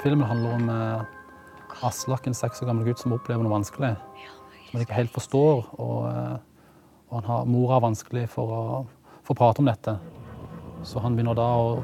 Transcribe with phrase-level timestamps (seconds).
[0.00, 3.92] Filmen handler om eh, Aslak, en seks år gammel gutt som opplever noe vanskelig.
[4.68, 5.66] Som han ikke helt forstår.
[5.82, 6.36] Og, eh,
[7.10, 8.62] og han har, mora har vanskelig for å
[9.26, 9.98] få prate om dette.
[10.86, 11.82] Så han begynner da å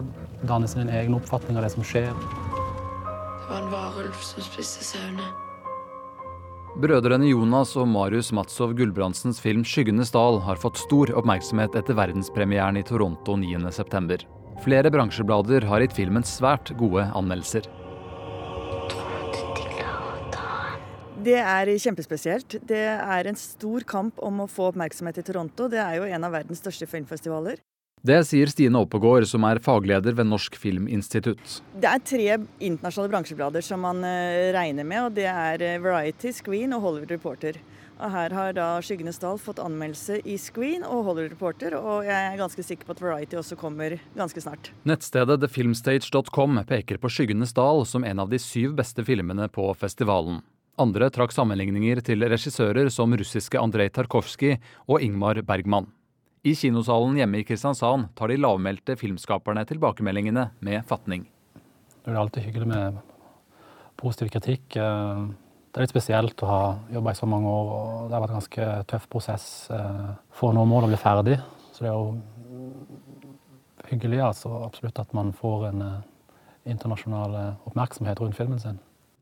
[0.49, 2.09] danne sin egen oppfatning av det som skjer.
[2.14, 5.29] Det var en varulv som spiste sauene.
[6.79, 12.79] Brødrene Jonas og Marius Matsov Gulbrandsens film 'Skyggenes dal' har fått stor oppmerksomhet etter verdenspremieren
[12.79, 14.27] i Toronto 9.9.
[14.63, 17.67] Flere bransjeblader har gitt filmen svært gode anmeldelser.
[21.29, 22.55] Det er kjempespesielt.
[22.64, 25.67] Det er en stor kamp om å få oppmerksomhet i Toronto.
[25.69, 27.61] Det er jo en av verdens største filmfestivaler.
[28.09, 31.59] Det sier Stine Oppegård, som er fagleder ved Norsk Filminstitutt.
[31.75, 32.28] Det er tre
[32.62, 37.12] internasjonale bransjeblader som man eh, regner med, og det er eh, Variety, Screen og Hollywood
[37.12, 37.58] Reporter.
[37.98, 42.28] Og Her har da Skyggenes dal fått anmeldelse i Screen og Hollywood Reporter, og jeg
[42.28, 44.70] er ganske sikker på at Variety også kommer ganske snart.
[44.89, 50.39] Nettstedet thefilmstage.com peker på Skyggenes dal som en av de syv beste filmene på festivalen.
[50.78, 55.88] Andre trakk sammenligninger til regissører som russiske Andrej Tarkovskij og Ingmar Bergman.
[56.46, 61.26] I kinosalen hjemme i Kristiansand tar de lavmælte filmskaperne tilbakemeldingene med fatning.
[62.04, 63.00] Det er alltid hyggelig med
[63.98, 64.78] positiv kritikk.
[64.78, 65.26] Eh,
[65.66, 66.62] det er litt spesielt å ha
[66.94, 70.52] jobba i så mange år, og det har vært en ganske tøff prosess eh, for
[70.52, 71.40] å nå målet og bli ferdig.
[71.74, 72.14] Så det er jo
[73.90, 76.02] hyggelig altså, absolutt at man får en eh,
[76.70, 78.78] internasjonal oppmerksomhet rundt filmen sin.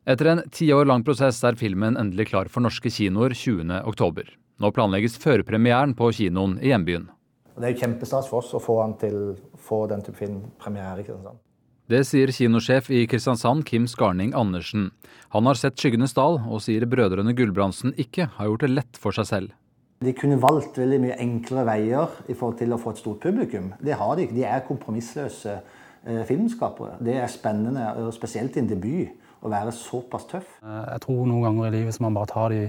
[0.07, 4.29] Etter en ti år lang prosess er filmen endelig klar for norske kinoer 20.10.
[4.63, 7.09] Nå planlegges førpremieren på kinoen i hjembyen.
[7.57, 11.09] Det er jo kjempestas for oss å få, til, få den type film premiere i
[11.09, 11.43] Kristiansand.
[11.91, 14.93] Det sier kinosjef i Kristiansand, Kim Skarning Andersen.
[15.35, 19.11] Han har sett 'Skyggenes dal', og sier brødrene Gulbrandsen ikke har gjort det lett for
[19.11, 19.59] seg selv.
[20.07, 23.73] De kunne valgt veldig mye enklere veier i forhold til å få et stort publikum.
[23.83, 24.39] Det har de ikke.
[24.39, 26.99] De er kompromissløse eh, filmskapere.
[27.03, 30.59] Det er spennende, og spesielt i en debut å være såpass tøff?
[30.63, 32.63] Eh, jeg tror noen ganger i livet så man bare tar de,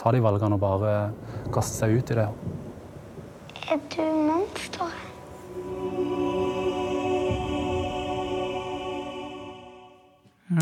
[0.00, 0.92] tar de valgene og bare
[1.54, 2.28] kaster seg ut i det.
[3.72, 5.00] Er du monster?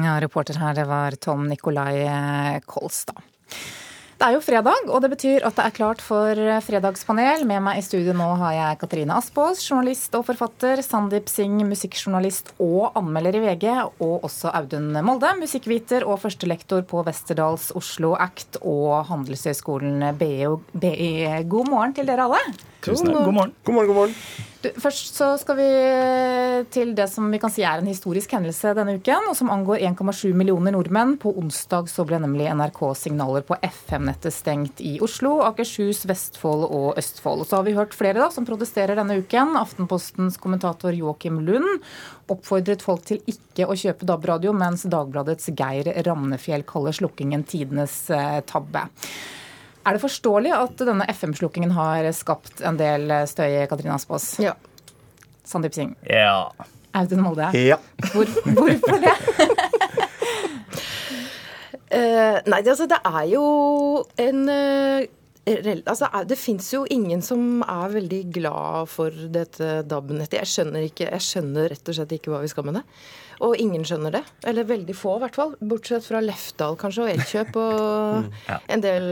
[0.01, 3.25] Ja, reporter her, det var Tom Nikolai Kolstad.
[4.21, 7.47] Det er jo fredag, og det betyr at det er klart for fredagspanel.
[7.49, 10.83] Med meg i studio nå har jeg Katrine Aspaas, journalist og forfatter.
[10.85, 13.65] Sandeep Singh, musikkjournalist og anmelder i VG.
[14.05, 20.45] Og også Audun Molde, musikkviter og førstelektor på Westerdals Oslo Act og Handelshøyskolen BI.
[21.57, 22.45] God morgen til dere alle.
[22.85, 23.25] Tusen takk.
[23.25, 23.59] God morgen.
[23.65, 24.49] God morgen, god morgen.
[24.61, 25.69] Du, først så skal vi
[26.75, 29.81] til det som vi kan si er en historisk hendelse denne uken, og som angår
[29.89, 31.15] 1,7 millioner nordmenn.
[31.23, 37.47] På onsdag så ble nemlig NRK-signaler på FM-nettet stengt i Oslo, Akershus, Vestfold og Østfold.
[37.49, 39.57] Så har vi hørt flere da som protesterer denne uken.
[39.63, 41.81] Aftenpostens kommentator Joakim Lund
[42.31, 48.43] oppfordret folk til ikke å kjøpe DAB-radio, mens Dagbladets Geir Ramnefjell kaller slukkingen tidenes eh,
[48.45, 48.91] tabbe.
[49.87, 54.35] Er det forståelig at denne FM-slukkingen har skapt en del støy, Katrine Aspaas?
[54.43, 54.53] Ja.
[55.45, 55.97] Sandeep Singh?
[56.07, 56.51] Ja.
[56.93, 57.49] Audun Molde?
[57.55, 57.79] Ja.
[58.13, 59.15] Hvor, hvorfor det?
[61.95, 63.45] uh, nei, altså det er jo
[64.21, 65.09] en uh,
[65.85, 70.39] Altså, det fins jo ingen som er veldig glad for dette DAB-nettet.
[70.41, 72.85] Jeg skjønner ikke, jeg skjønner rett og slett ikke hva vi skal med det.
[73.47, 74.23] Og ingen skjønner det.
[74.47, 75.57] Eller veldig få, i hvert fall.
[75.61, 78.61] Bortsett fra Lefdal kanskje, og Elkjøp og ja.
[78.69, 79.11] en del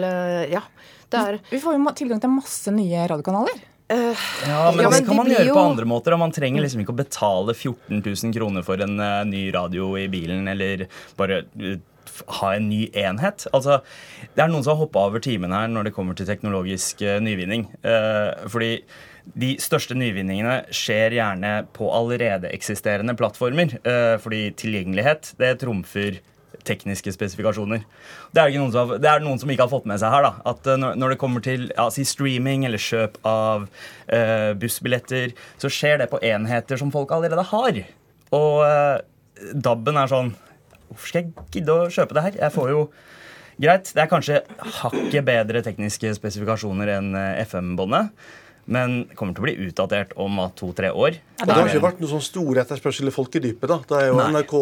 [0.53, 0.63] Ja.
[1.09, 1.39] Er...
[1.49, 3.63] Vi får jo tilgang til masse nye radiokanaler.
[3.89, 4.13] Uh,
[4.45, 5.55] ja, men, ja, men det kan man gjøre jo...
[5.57, 6.17] på andre måter.
[6.21, 10.05] Man trenger liksom ikke å betale 14 000 kroner for en uh, ny radio i
[10.13, 10.85] bilen, eller
[11.17, 11.79] bare uh,
[12.41, 13.47] ha en ny enhet.
[13.53, 13.81] Altså,
[14.35, 17.69] det er noen som har hoppa over timen her når det kommer til teknologisk nyvinning.
[18.49, 18.83] fordi
[19.39, 23.77] de største nyvinningene skjer gjerne på allerede eksisterende plattformer.
[24.23, 26.21] fordi tilgjengelighet det trumfer
[26.69, 27.85] tekniske spesifikasjoner.
[28.35, 30.33] Det er, noen som, det er, noen som, ikke har fått med seg her da,
[30.53, 36.03] at når det kommer til ja, si streaming eller kjøp av uh, bussbilletter, så skjer
[36.03, 37.81] det på enheter som folk allerede har.
[38.37, 38.99] Og uh,
[39.55, 40.35] DAB-en er sånn
[40.89, 42.43] Hvorfor skal jeg gidde å kjøpe det her?
[42.47, 42.83] Jeg får jo
[43.59, 44.37] Greit, det er kanskje
[44.85, 48.13] hakket bedre tekniske spesifikasjoner enn eh, FM-båndet
[48.69, 51.17] men kommer til å bli utdatert om to-tre år.
[51.39, 53.65] Og det har ikke vært noe sånn stor etterspørsel i folkedypet.
[53.71, 53.79] da.
[53.89, 54.27] Det er jo Nei.
[54.35, 54.55] NRK,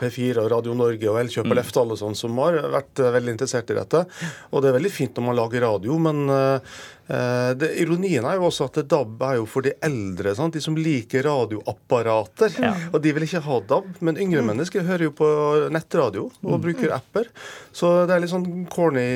[0.00, 1.58] P4, og Radio Norge og Elkjøp og mm.
[1.60, 4.02] Lefdal og sånn som har vært eh, veldig interessert i dette.
[4.50, 6.24] Og det er veldig fint når man lager radio, men
[7.06, 10.56] det, ironien er jo også at DAB er jo for de eldre, sant?
[10.56, 12.56] de som liker radioapparater.
[12.62, 12.72] Ja.
[12.90, 14.50] Og de vil ikke ha DAB, men yngre mm.
[14.50, 15.28] mennesker hører jo på
[15.74, 16.64] nettradio og mm.
[16.64, 17.30] bruker apper.
[17.76, 19.06] Så det er litt sånn corny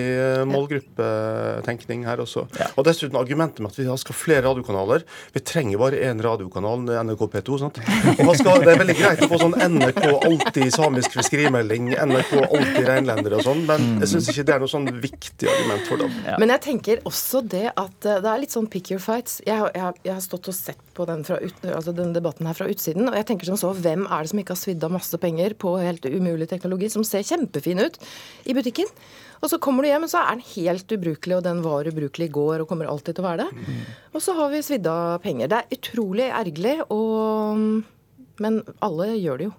[0.50, 2.44] målgruppetenkning her også.
[2.60, 2.70] Ja.
[2.76, 5.04] Og dessuten argumentet med at vi skal flere radiokanaler.
[5.34, 7.58] Vi trenger bare én radiokanal, NRK P2.
[7.64, 7.80] sant?
[8.20, 12.86] Og skal, Det er veldig greit å få sånn NRK alltid samisk fiskerimelding, NRK alltid
[12.86, 16.18] reinlendere og sånn, men jeg syns ikke det er noe sånn viktig argument for DAB.
[16.28, 16.38] Ja.
[16.42, 19.38] Men jeg tenker også det at eh, det er litt sånn pick your fights.
[19.46, 22.56] Jeg har, jeg jeg har stått og sett på den ut, altså den, debatten her
[22.58, 24.94] fra utsiden, og jeg tenker som så, hvem er det som ikke har svidd av
[24.94, 28.00] masse penger på helt umulig teknologi, som ser kjempefin ut
[28.44, 28.90] i butikken?
[29.40, 32.28] Og så kommer du hjem, og så er den helt ubrukelig, og den var ubrukelig
[32.28, 33.64] i går og kommer alltid til å være det.
[33.64, 33.80] Mm.
[34.12, 35.48] Og så har vi svidd av penger.
[35.48, 37.64] Det er utrolig ergerlig, og
[38.40, 39.52] men alle gjør det jo.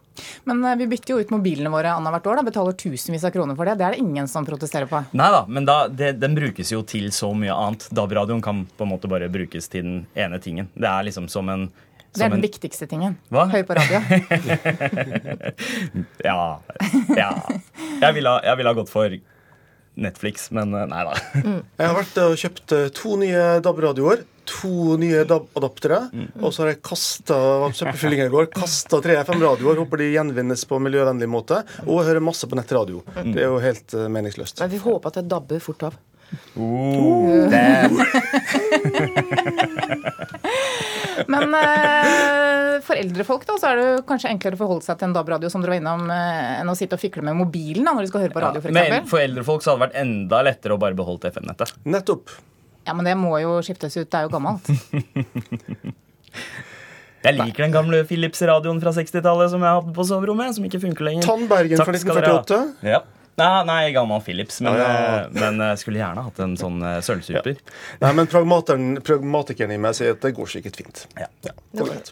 [0.50, 2.40] Men eh, vi bytter jo ut mobilene våre annethvert år.
[2.40, 3.78] da, Betaler tusenvis av kroner for det.
[3.80, 5.04] Det er det ingen som protesterer på.
[5.18, 7.88] Nei da, men da, det, den brukes jo til så mye annet.
[7.94, 10.72] DAB-radioen kan på en måte bare brukes til den ene tingen.
[10.74, 11.70] Det er liksom som en
[12.12, 12.44] det er den en...
[12.44, 13.14] viktigste tingen.
[13.32, 13.46] Hva?
[13.48, 14.02] Høy på radio.
[16.28, 16.60] ja.
[17.16, 17.30] Ja.
[18.02, 19.16] Jeg ville ha, vil ha gått for
[20.02, 21.16] Netflix, men eh, nei da.
[21.40, 21.62] Mm.
[21.64, 24.26] Jeg har vært og kjøpt eh, to nye DAB-radioer.
[24.52, 26.00] To nye DAB-adaptere.
[26.14, 26.30] Mm.
[26.42, 27.38] Og så har jeg kasta
[27.78, 28.52] søppelfyllinga i går.
[28.56, 29.82] Kasta tre FM-radioer.
[29.84, 31.64] Håper de gjenvinnes på miljøvennlig måte.
[31.88, 33.04] Og hører masse på nettradio.
[33.16, 33.34] Mm.
[33.34, 34.64] Det er jo helt uh, meningsløst.
[34.64, 36.00] Men vi håper at det dabber fort av.
[36.56, 37.50] Oh,
[41.28, 45.10] Men eh, for eldre folk da, så er det kanskje enklere å forholde seg til
[45.10, 47.92] en DAB-radio som dere var innom, eh, enn å sitte og fikle med mobilen da,
[47.96, 48.76] når de skal høre på radio, f.eks.
[48.78, 51.76] Men for eldre folk så hadde det vært enda lettere å bare beholde FM-nettet.
[51.92, 52.26] Nettopp.
[52.88, 54.10] Ja, men det må jo skiftes ut.
[54.10, 54.70] Det er jo gammelt.
[57.22, 60.56] Jeg liker den gamle Philips-radioen fra 60-tallet som jeg hadde på soverommet.
[60.58, 61.28] Som ikke funker lenger.
[61.28, 62.62] Tannbergen fra 1948.
[62.88, 63.04] Ja.
[63.40, 65.20] Nei, nei, gammel Philips, men, ja, ja.
[65.22, 67.56] Eh, men uh, skulle gjerne hatt en sånn uh, sølvsuper.
[67.56, 67.76] Ja.
[68.04, 71.06] Nei, men pragmatikeren i meg sier at det går sikkert fint.
[71.18, 71.30] Ja.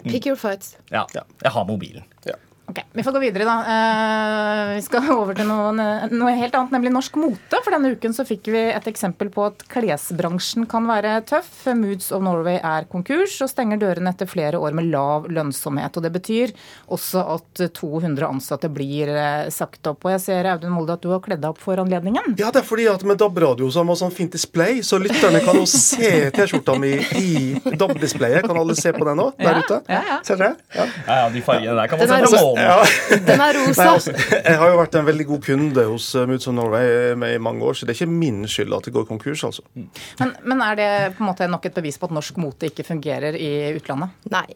[0.05, 0.77] Pick your fights.
[0.93, 1.03] Ja.
[1.11, 2.07] Jeg har mobilen.
[2.25, 2.37] Ja.
[2.69, 3.55] Ok, Vi får gå videre, da.
[3.65, 7.61] Uh, vi skal over til noe, noe, helt annet, nemlig norsk mote.
[7.65, 11.49] For denne uken så fikk vi et eksempel på at klesbransjen kan være tøff.
[11.79, 15.97] Moods of Norway er konkurs og stenger dørene etter flere år med lav lønnsomhet.
[15.97, 16.53] Og Det betyr
[16.93, 20.05] også at 200 ansatte blir uh, sagt opp.
[20.05, 22.37] Og jeg ser Audun Molde at du har kledd deg opp for anledningen.
[22.37, 25.41] Ja, det er fordi at med DAB-radio så har man sånn fint display, så lytterne
[25.41, 27.33] kan jo se T-skjorta mi i
[27.65, 28.45] DAB-displayet.
[28.45, 29.81] Kan alle se på den nå, der ja, ute?
[29.89, 30.21] Ja, ja.
[30.27, 30.53] Ser dere?
[30.77, 30.87] Ja.
[31.09, 32.58] ja, de fargene der kan man se på månen.
[32.59, 32.77] Ja.
[33.29, 33.83] Den er rosa.
[33.83, 37.15] Nei, altså, jeg har jo vært en veldig god kunde hos uh, Moods of Norway
[37.19, 39.65] med i mange år, så det er ikke min skyld at det går konkurs, altså.
[39.73, 42.87] Men, men, er det på en måte nok et bevis på at norsk mote ikke
[42.87, 44.15] fungerer i utlandet?
[44.33, 44.47] Nei.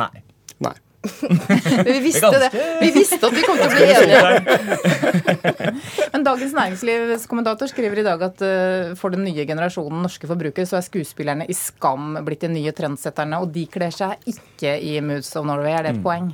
[0.00, 0.12] Nei.
[0.64, 0.76] Nei.
[1.84, 2.50] vi visste det.
[2.80, 4.20] Vi visste at vi kom til å bli enige.
[6.14, 10.68] Men Dagens Næringslivs kommentator skriver i dag at uh, for den nye generasjonen norske forbrukere,
[10.68, 14.96] så er skuespillerne i Skam blitt de nye trendsetterne, og de kler seg ikke i
[15.04, 15.76] Moods of Norway.
[15.76, 16.06] Er det et mm.
[16.06, 16.32] poeng?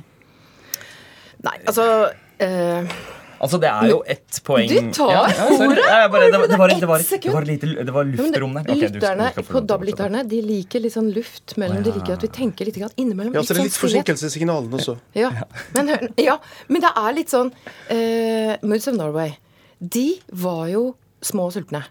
[1.41, 2.93] Nei, altså uh,
[3.41, 5.81] Altså, Det er jo ett poeng Du tar ja, ja, ordet!
[5.81, 8.67] Ja, bare, det, det, var, det, var, det, var lite, det var luftrom der.
[8.69, 11.81] Okay, lytterne, på DAB-lytterne de liker litt sånn luft mellom.
[11.81, 13.33] De liker at vi tenker litt innimellom.
[13.33, 14.95] Ja, så det er litt sånn forsinkelse i signalene også.
[15.17, 15.31] Ja,
[15.73, 15.89] men,
[16.21, 16.37] ja,
[16.69, 17.49] men det er litt sånn
[17.89, 19.33] uh, Moods of Norway.
[19.81, 20.05] De
[20.45, 20.85] var jo
[21.25, 21.81] små og sultne.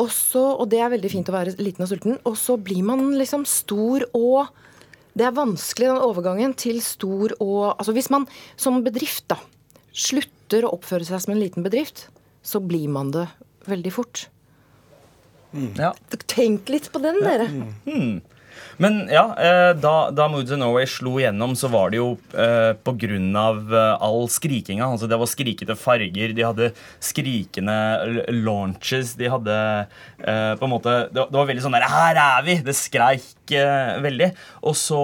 [0.00, 2.16] Også, og det er veldig fint å være liten og sulten.
[2.24, 4.48] Og så blir man liksom stor og
[5.14, 8.26] det er vanskelig, den overgangen til stor og Altså hvis man
[8.58, 9.38] som bedrift da
[9.94, 12.08] slutter å oppføre seg som en liten bedrift,
[12.42, 13.28] så blir man det
[13.70, 14.24] veldig fort.
[15.54, 15.70] Mm.
[15.78, 15.92] Ja.
[16.26, 17.46] Tenk litt på den, dere.
[17.46, 17.68] Ja.
[17.86, 18.16] Mm.
[18.82, 22.72] Men ja, eh, da, da Moods of Norway slo gjennom, så var det jo eh,
[22.74, 23.04] pga.
[23.04, 24.86] Eh, all skrikinga.
[24.86, 26.70] Altså det var skrikete farger, de hadde
[27.02, 27.76] skrikende
[28.44, 29.14] launches.
[29.20, 29.56] De hadde
[30.24, 32.58] eh, på en måte Det, var veldig sånn der Her er vi!
[32.64, 34.30] Det skreik eh, veldig.
[34.64, 35.02] Og så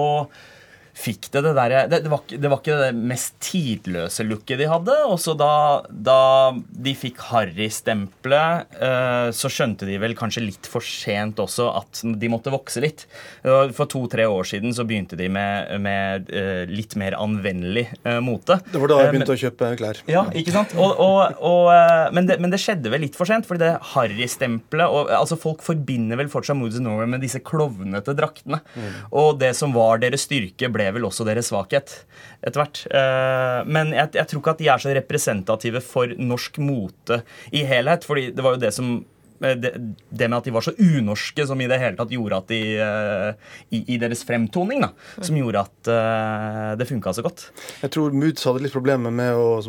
[1.01, 4.95] fikk det det derre det, det, det, var ikke det mest tidløse looket de hadde.
[5.09, 5.53] Og så da,
[5.89, 6.19] da
[6.55, 12.31] de fikk Harry-stempelet, uh, så skjønte de vel kanskje litt for sent også at de
[12.31, 13.05] måtte vokse litt.
[13.41, 18.59] For to-tre år siden så begynte de med, med uh, litt mer anvendelig uh, mote.
[18.71, 20.01] Det var da jeg begynte å kjøpe klær.
[20.11, 20.75] Ja, ikke sant?
[20.77, 21.71] Og, og, og,
[22.15, 26.29] men, men, det, skjedde vel litt for sent, fordi det Harry-stempelet altså Folk forbinder vel
[26.29, 28.59] fortsatt Moods of Norway med disse klovnete draktene.
[28.75, 28.89] Mm.
[29.17, 31.93] Og det som var deres styrke, ble vel også deres svakhet
[32.41, 32.83] etter hvert.
[32.87, 37.21] Eh, men jeg, jeg, tror ikke at de er så representative for norsk mote
[37.51, 38.07] i helhet.
[38.07, 38.93] fordi det var jo det som
[39.41, 39.71] det,
[40.09, 42.59] det, med at de var så unorske som i det hele tatt gjorde at de
[42.77, 47.47] uh, i, i, deres fremtoning, da, som gjorde at uh, det funka så godt.
[47.81, 49.61] Jeg tror Moods hadde litt problemer med å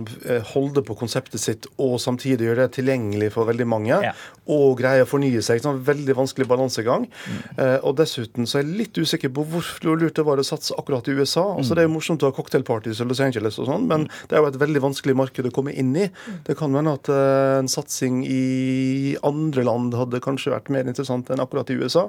[0.52, 4.12] holde på konseptet sitt og samtidig gjøre det tilgjengelig for veldig mange, ja.
[4.52, 5.62] og greie å fornye seg.
[5.64, 7.08] Sånn veldig vanskelig balansegang.
[7.08, 7.40] Mm.
[7.56, 10.76] Uh, og dessuten så er jeg litt usikker på hvor lurt det var å satse
[10.78, 11.46] akkurat i USA.
[11.56, 11.76] Altså, mm.
[11.76, 14.44] Det er jo morsomt å ha cocktailpartys i Los Angeles og sånn, men det er
[14.44, 16.08] jo et veldig vanskelig marked å komme inn i.
[16.12, 16.38] Mm.
[16.46, 21.30] Det kan være at en satsing i andre andre land hadde kanskje vært mer interessant
[21.30, 22.08] enn akkurat i USA.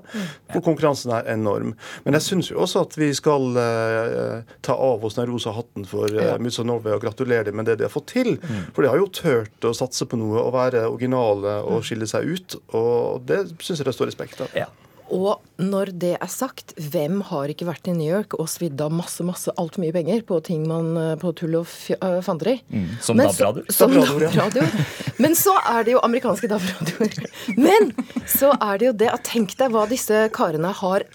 [0.52, 1.74] For konkurransen er enorm.
[2.04, 5.86] Men jeg syns jo også at vi skal uh, ta av oss den rosa hatten
[5.86, 8.38] for uh, Moods of Norway og gratulere dem med det de har fått til.
[8.42, 8.72] Mm.
[8.74, 12.30] For de har jo turt å satse på noe og være originale og skille seg
[12.30, 12.58] ut.
[12.78, 14.58] Og det syns jeg det står respekt av.
[14.58, 14.70] Ja.
[15.12, 18.94] Og når det er sagt, hvem har ikke vært i New York og svidd av
[18.96, 21.68] masse, masse, altfor mye penger på ting man eh, på tull og
[22.00, 22.58] uh, fanteri?
[22.72, 23.68] Mm, som DAB-radioer.
[23.74, 24.78] Som DAB-radioer.
[25.24, 27.20] Men så er det jo amerikanske DAB-radioer.
[27.60, 27.92] Men
[28.30, 31.06] så er det jo det at Tenk deg hva disse karene har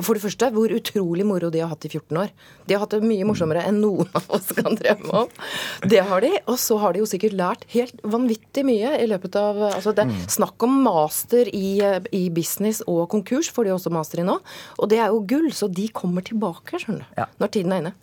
[0.00, 2.32] for det første, hvor utrolig moro de har hatt i 14 år.
[2.66, 5.32] De har hatt det mye morsommere enn noen av oss kan drømme om.
[5.90, 6.32] Det har de.
[6.50, 10.08] Og så har de jo sikkert lært helt vanvittig mye i løpet av altså det,
[10.10, 10.22] mm.
[10.34, 11.76] Snakk om master i,
[12.10, 14.38] i, business og konkurs, får de også master i nå.
[14.78, 17.20] Og det er jo gull, så de kommer tilbake, skjønner du.
[17.22, 17.28] Ja.
[17.42, 17.94] Når tiden er inne.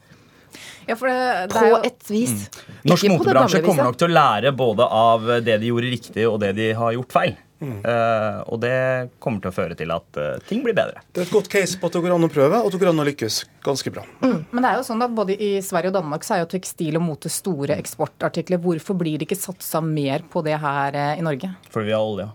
[0.88, 1.14] Ja, det,
[1.52, 1.78] det på jo...
[1.88, 2.34] et vis.
[2.34, 2.82] Mm.
[2.92, 6.56] Norsk motebransje kommer nok til å lære både av det de gjorde riktig og det
[6.58, 7.40] de har gjort feil.
[7.62, 7.78] Mm.
[7.86, 8.76] Uh, og det
[9.22, 11.04] kommer til å føre til at uh, ting blir bedre.
[11.14, 12.82] Det er et godt case på at det går an å prøve, og at det
[12.82, 14.06] går an å lykkes ganske bra.
[14.24, 14.40] Mm.
[14.50, 16.98] Men det er jo sånn at både i Sverige og Danmark så er jo tekstil
[16.98, 18.62] og mote store eksportartikler.
[18.62, 21.54] Hvorfor blir det ikke satsa mer på det her uh, i Norge?
[21.70, 22.32] Fordi vi har olje.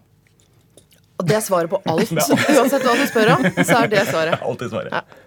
[1.16, 2.10] Og det er svaret på alt.
[2.12, 4.42] Uansett hva du spør om, så er det svaret.
[4.44, 4.92] Alltid svaret.
[4.92, 5.22] Ja.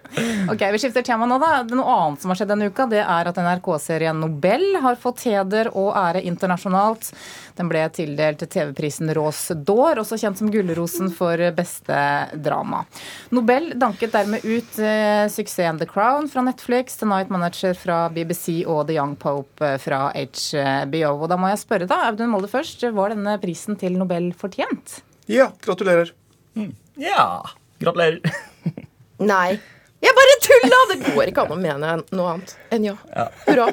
[0.50, 1.36] Ok, Vi skifter tema nå.
[1.38, 1.60] da.
[1.62, 5.22] Det Noe annet som har skjedd denne uka, det er at NRK-serien Nobel har fått
[5.26, 7.10] heder og ære internasjonalt.
[7.58, 12.00] Den ble tildelt TV-prisen Rose d'Or, også kjent som Gullrosen for beste
[12.42, 12.82] drama.
[13.34, 18.64] Nobel danket dermed ut eh, suksessen The Crown fra Netflix, The Night Manager fra BBC
[18.66, 21.12] og The Young Pope fra HBO.
[21.20, 25.00] Og da må jeg spørre, da, Audun Molde først, var denne prisen til Nobel fortjent?
[25.30, 26.12] Ja, gratulerer.
[26.56, 26.74] Mm.
[26.94, 28.20] Ja, gratulerer.
[29.18, 29.60] Nei.
[30.00, 30.78] Jeg bare tulla!
[30.90, 32.94] Det går ikke an å mene noe annet enn ja.
[33.14, 33.28] ja.
[33.44, 33.68] Hurra.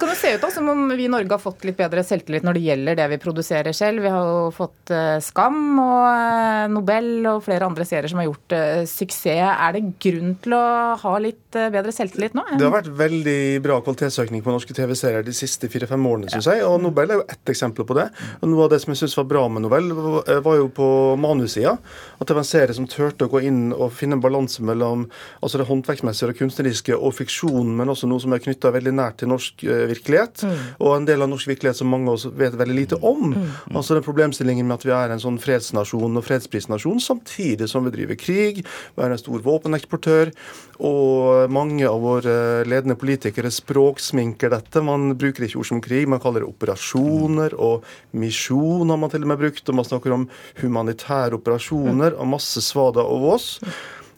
[0.00, 2.00] Det kan jo se ut da, som om vi i Norge har fått litt bedre
[2.00, 4.00] selvtillit når det gjelder det vi produserer selv.
[4.00, 8.30] Vi har jo fått uh, Skam og uh, Nobel og flere andre serier som har
[8.30, 9.42] gjort uh, suksess.
[9.52, 10.60] Er det grunn til å
[11.02, 12.46] ha litt bedre selvtillit nå?
[12.54, 16.64] Det har vært veldig bra kvalitetsøkning på norske TV-serier de siste fire-fem årene, syns jeg.
[16.64, 18.08] Og Nobel er jo ett eksempel på det.
[18.40, 20.88] Og Noe av det som jeg syns var bra med Nobel, var jo på
[21.20, 21.76] manussida.
[22.16, 25.10] At det var en serie som turte å gå inn og finne en balanse mellom
[25.44, 29.20] altså det håndverksmessige og kunstneriske og fiksjon, men også noe som er knytta veldig nært
[29.20, 30.44] til norsk virkelighet.
[30.46, 30.62] Mm.
[30.78, 33.34] Og en del av norsk virkelighet som mange av oss vet veldig lite om.
[33.34, 33.50] Mm.
[33.74, 37.94] Altså den problemstillingen med at vi er en sånn fredsnasjon og fredsprisnasjon, samtidig som vi
[37.94, 40.32] driver krig, vi er en stor våpeneksportør,
[40.80, 42.34] og mange av våre
[42.68, 44.82] ledende politikere språksminker dette.
[44.84, 49.26] Man bruker ikke ord som krig, man kaller det operasjoner, og misjon har man til
[49.26, 50.28] og med brukt, og man snakker om
[50.62, 53.50] humanitære operasjoner, og masse svada over oss.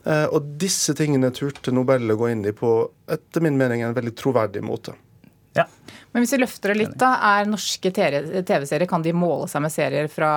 [0.04, 2.74] Eh, og disse tingene turte Nobel å gå inn i på
[3.10, 4.96] etter min mening en veldig troverdig måte.
[5.56, 5.66] Ja.
[6.12, 9.72] Men hvis vi løfter det litt, da, er norske TV-serier, kan de måle seg med
[9.72, 10.32] serier fra,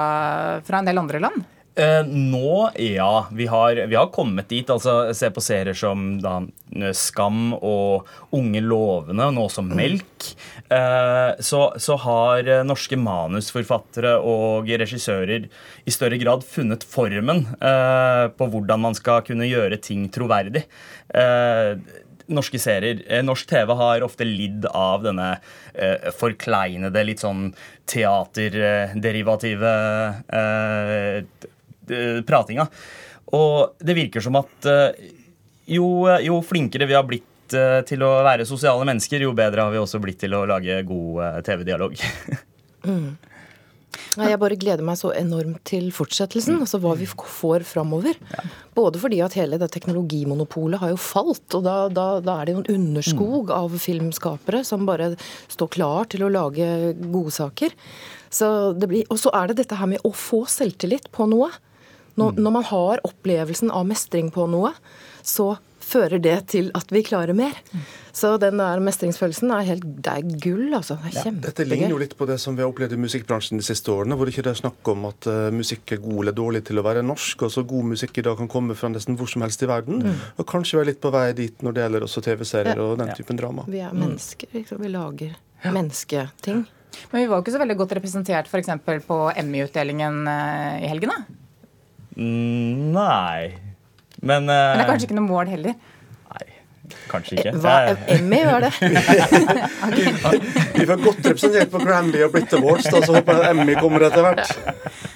[0.65, 1.43] fra en del andre land?
[1.75, 3.27] Eh, nå, ja.
[3.31, 4.69] Vi har, vi har, kommet dit.
[4.69, 6.37] altså Se på serier som da,
[6.95, 10.29] Skam og Unge lovende, og nå også Melk.
[10.71, 15.49] Eh, så, så, har norske manusforfattere og regissører
[15.83, 20.63] i større grad funnet formen eh, på hvordan man skal kunne gjøre ting troverdig.
[22.25, 23.01] Eh, norske serier.
[23.07, 25.35] Eh, norsk TV har ofte lidd av denne
[25.73, 27.51] eh, forkleinede, litt sånn
[27.91, 29.75] teaterderivative
[30.29, 31.51] eh,
[31.89, 32.67] Eh, pratinga.
[33.35, 35.11] Og det virker som at eh,
[35.75, 39.73] jo, jo flinkere vi har blitt eh, til å være sosiale mennesker, jo bedre har
[39.73, 41.97] vi også blitt til å lage god TV-dialog.
[42.89, 43.09] mm.
[44.15, 48.17] Jeg bare gleder meg så enormt til fortsettelsen, altså hva vi får framover.
[48.75, 52.55] Både fordi at hele det teknologimonopolet har jo falt, og da, da, da er det
[52.55, 53.55] jo en underskog mm.
[53.57, 55.13] av filmskapere som bare
[55.51, 56.67] står klar til å lage
[57.11, 57.75] godsaker.
[58.35, 61.51] Og så er det dette her med å få selvtillit på noe.
[62.15, 62.41] Når, mm.
[62.41, 64.71] når, man har opplevelsen av mestring på noe,
[65.25, 67.55] så fører det til at vi klarer mer.
[68.15, 70.95] Så den der mestringsfølelsen er helt Det er gull, altså.
[71.03, 73.59] Det er ja, Dette ligner jo litt på det som vi har opplevd i musikkbransjen
[73.59, 76.37] de siste årene, hvor det ikke er snakk om at uh, musikk er god eller
[76.37, 77.43] dårlig til å være norsk.
[77.47, 79.99] og så God musikk i dag kan komme fra nesten hvor som helst i verden.
[80.05, 80.23] Mm.
[80.39, 82.87] Og kanskje være litt på vei dit når det gjelder også TV-serier ja.
[82.87, 83.67] og den typen drama.
[83.67, 84.81] Vi er mennesker, liksom.
[84.85, 85.75] Vi lager ja.
[85.75, 86.65] mennesketing.
[87.11, 88.71] Men vi var jo ikke så veldig godt representert f.eks.
[89.09, 91.41] på Emmy-utdelingen uh, i helgen, da?
[92.15, 93.64] Mm, nei.
[94.25, 95.75] Men, uh, Men det er kanskje ikke noe mål heller?
[96.85, 97.51] Nei, kanskje ikke.
[97.63, 97.75] Hva,
[98.13, 98.71] Emmy var det.
[100.75, 104.05] Vi får godt representert på Granby og Brit Awards, da, så håper jeg Emmy kommer
[104.07, 104.45] etter hvert.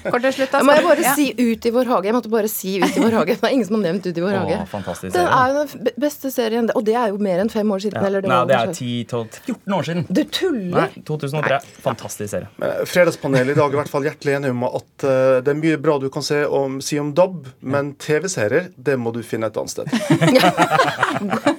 [0.09, 0.61] Kort til slutt, da.
[0.65, 1.13] Må jeg bare Ja.
[1.15, 2.05] si Ut i vår hage?
[2.09, 3.35] Jeg måtte bare si Ut i vår hage.
[3.39, 4.57] Det er ingen som har nevnt Ut i vår hage.
[4.71, 7.79] fantastisk Den er jo den beste serien, og det er jo mer enn fem år
[7.83, 7.99] siden.
[7.99, 8.05] Ja.
[8.07, 10.05] Eller det Nei, det er 10-14 år siden.
[10.09, 10.87] Du tuller?
[10.87, 11.59] Nei, 2003.
[11.83, 12.47] Fantastisk serie.
[12.57, 15.11] Men eh, Fredagspanelet i dag er i hvert fall hjertelig enig om at uh,
[15.43, 19.11] det er mye bra du kan se om, si om DAB, men TV-serier, det må
[19.15, 19.87] du finne et annet sted.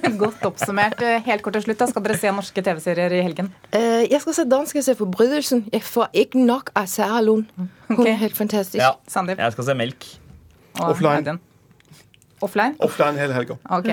[0.23, 1.01] Godt oppsummert.
[1.27, 1.89] Helt kort til slutt, da.
[1.91, 3.51] Skal dere se norske TV-serier i helgen?
[3.75, 5.67] Uh, jeg skal se dansk, jeg ser Forbrytelsen.
[5.73, 7.47] Jeg får ikke nok av Sarah Lund.
[7.57, 8.13] Hun okay.
[8.15, 8.81] er helt fantastisk.
[8.81, 8.95] Ja.
[9.11, 10.11] Sandeep Jeg skal se Melk.
[10.79, 11.39] og Offline.
[12.41, 12.73] Offline?
[12.81, 13.57] Offline hele helga.
[13.69, 13.91] Ok.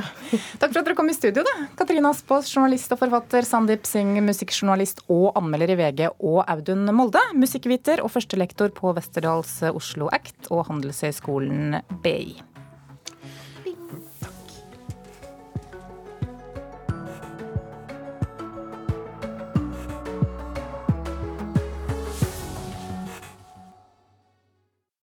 [0.61, 1.45] Takk for at dere kom i studio.
[1.45, 1.69] da.
[1.77, 3.45] Katrine Aspaas, journalist og forfatter.
[3.45, 6.05] Sandeep Singh, musikkjournalist og anmelder i VG.
[6.17, 12.39] Og Audun Molde, musikkviter og førstelektor på Westerdals Oslo Act og Handelshøyskolen BI.